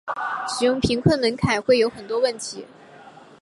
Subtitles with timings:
[0.47, 2.65] 使用贫穷门槛会有很多问题。